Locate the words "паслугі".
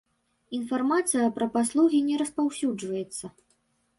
1.57-1.99